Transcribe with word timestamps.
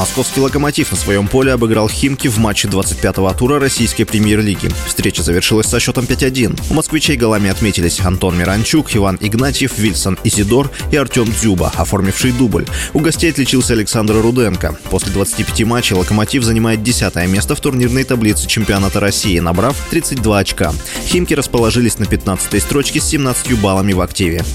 Московский 0.00 0.40
«Локомотив» 0.40 0.90
на 0.92 0.96
своем 0.96 1.28
поле 1.28 1.52
обыграл 1.52 1.86
«Химки» 1.86 2.26
в 2.26 2.38
матче 2.38 2.68
25-го 2.68 3.30
тура 3.34 3.60
российской 3.60 4.04
премьер-лиги. 4.04 4.70
Встреча 4.86 5.22
завершилась 5.22 5.66
со 5.66 5.78
счетом 5.78 6.06
5-1. 6.06 6.58
У 6.70 6.72
москвичей 6.72 7.18
голами 7.18 7.50
отметились 7.50 8.00
Антон 8.00 8.38
Миранчук, 8.38 8.96
Иван 8.96 9.18
Игнатьев, 9.20 9.76
Вильсон 9.76 10.18
Изидор 10.24 10.70
и 10.90 10.96
Артем 10.96 11.30
Дзюба, 11.30 11.70
оформивший 11.76 12.32
дубль. 12.32 12.64
У 12.94 13.00
гостей 13.00 13.30
отличился 13.30 13.74
Александр 13.74 14.14
Руденко. 14.14 14.74
После 14.88 15.12
25 15.12 15.64
матчей 15.64 15.94
«Локомотив» 15.96 16.44
занимает 16.44 16.82
10 16.82 17.16
место 17.28 17.54
в 17.54 17.60
турнирной 17.60 18.04
таблице 18.04 18.46
чемпионата 18.46 19.00
России, 19.00 19.38
набрав 19.38 19.76
32 19.90 20.38
очка. 20.38 20.72
«Химки» 21.04 21.34
расположились 21.34 21.98
на 21.98 22.04
15-й 22.04 22.60
строчке 22.62 23.02
с 23.02 23.04
17 23.04 23.60
баллами 23.60 23.92
в 23.92 24.00
активе. 24.00 24.46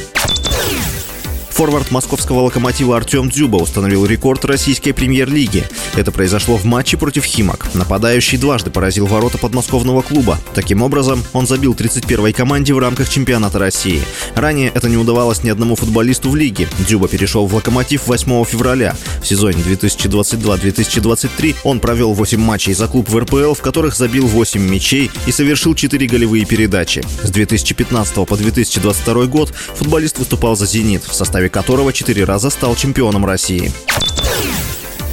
Форвард 1.55 1.89
московского 1.89 2.41
локомотива 2.41 2.97
Артем 2.97 3.29
Дзюба 3.29 3.55
установил 3.55 4.05
рекорд 4.05 4.43
российской 4.43 4.91
премьер-лиги. 4.91 5.63
Это 5.95 6.11
произошло 6.11 6.57
в 6.57 6.65
матче 6.65 6.97
против 6.97 7.23
Химок. 7.23 7.73
Нападающий 7.73 8.37
дважды 8.37 8.71
поразил 8.71 9.05
ворота 9.05 9.37
подмосковного 9.37 10.01
клуба. 10.01 10.37
Таким 10.53 10.81
образом, 10.81 11.23
он 11.31 11.47
забил 11.47 11.73
31-й 11.73 12.33
команде 12.33 12.73
в 12.73 12.79
рамках 12.79 13.07
чемпионата 13.07 13.57
России. 13.57 14.01
Ранее 14.35 14.69
это 14.75 14.89
не 14.89 14.97
удавалось 14.97 15.43
ни 15.43 15.49
одному 15.49 15.77
футболисту 15.77 16.29
в 16.29 16.35
лиге. 16.35 16.67
Дзюба 16.79 17.07
перешел 17.07 17.47
в 17.47 17.55
«Локомотив» 17.55 18.05
8 18.07 18.43
февраля. 18.43 18.93
В 19.21 19.25
сезоне 19.25 19.63
2022-2023 19.63 21.55
он 21.63 21.79
провел 21.79 22.11
8 22.11 22.37
матчей 22.37 22.73
за 22.73 22.89
клуб 22.89 23.07
в 23.07 23.17
РПЛ, 23.17 23.53
в 23.53 23.61
которых 23.61 23.95
забил 23.95 24.27
8 24.27 24.59
мячей 24.61 25.09
и 25.25 25.31
совершил 25.31 25.73
4 25.73 26.05
голевые 26.05 26.43
передачи. 26.43 27.01
С 27.23 27.29
2015 27.29 28.13
по 28.27 28.35
2022 28.35 29.25
год 29.27 29.53
футболист 29.73 30.19
выступал 30.19 30.57
за 30.57 30.65
«Зенит» 30.65 31.05
в 31.05 31.15
составе 31.15 31.44
составе 31.45 31.49
которого 31.49 31.93
четыре 31.93 32.23
раза 32.23 32.49
стал 32.49 32.75
чемпионом 32.75 33.25
России. 33.25 33.71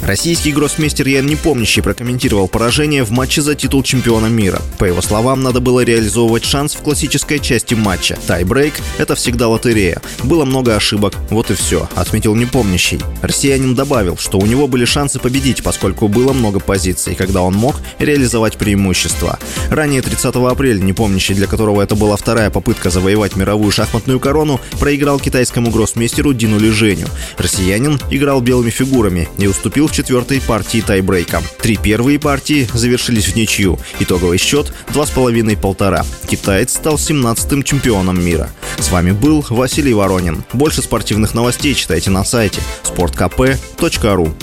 Российский 0.05 0.51
гроссмейстер 0.51 1.07
Ян 1.07 1.25
Непомнящий 1.25 1.81
прокомментировал 1.81 2.49
поражение 2.49 3.05
в 3.05 3.11
матче 3.11 3.41
за 3.41 3.55
титул 3.55 3.83
чемпиона 3.83 4.25
мира. 4.25 4.61
По 4.77 4.83
его 4.83 5.01
словам, 5.01 5.43
надо 5.43 5.61
было 5.61 5.81
реализовывать 5.81 6.43
шанс 6.43 6.75
в 6.75 6.79
классической 6.79 7.39
части 7.39 7.73
матча. 7.73 8.19
Тайбрейк– 8.27 8.73
это 8.97 9.15
всегда 9.15 9.47
лотерея. 9.47 10.01
Было 10.21 10.43
много 10.43 10.75
ошибок, 10.75 11.13
вот 11.29 11.51
и 11.51 11.53
все, 11.53 11.87
отметил 11.95 12.35
Непомнящий. 12.35 12.99
Россиянин 13.21 13.75
добавил, 13.75 14.17
что 14.17 14.39
у 14.39 14.45
него 14.45 14.67
были 14.67 14.83
шансы 14.83 15.19
победить, 15.19 15.63
поскольку 15.63 16.09
было 16.09 16.33
много 16.33 16.59
позиций, 16.59 17.15
когда 17.15 17.41
он 17.41 17.53
мог 17.53 17.77
реализовать 17.97 18.57
преимущество. 18.57 19.39
Ранее 19.69 20.01
30 20.01 20.35
апреля 20.35 20.81
Непомнящий, 20.81 21.33
для 21.33 21.47
которого 21.47 21.81
это 21.81 21.95
была 21.95 22.17
вторая 22.17 22.49
попытка 22.49 22.89
завоевать 22.89 23.37
мировую 23.37 23.71
шахматную 23.71 24.19
корону, 24.19 24.59
проиграл 24.81 25.17
китайскому 25.17 25.71
гроссмейстеру 25.71 26.33
Дину 26.33 26.59
Леженю. 26.59 27.07
Россиянин 27.37 28.01
играл 28.11 28.41
белыми 28.41 28.69
фигурами 28.69 29.29
и 29.37 29.47
уступил 29.47 29.87
четвертой 29.93 30.41
партии 30.41 30.81
тайбрейка. 30.81 31.41
Три 31.61 31.77
первые 31.77 32.19
партии 32.19 32.67
завершились 32.73 33.27
в 33.27 33.35
ничью. 33.35 33.79
Итоговый 33.99 34.37
счет 34.37 34.73
2,5-1,5. 34.89 36.05
Китаец 36.27 36.73
стал 36.73 36.95
17-м 36.95 37.63
чемпионом 37.63 38.23
мира. 38.23 38.49
С 38.77 38.89
вами 38.89 39.11
был 39.11 39.45
Василий 39.49 39.93
Воронин. 39.93 40.43
Больше 40.51 40.81
спортивных 40.81 41.33
новостей 41.33 41.73
читайте 41.75 42.09
на 42.09 42.25
сайте 42.25 42.59
sportkp.ru 42.83 44.33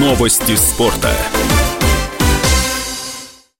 Новости 0.00 0.56
спорта. 0.56 1.12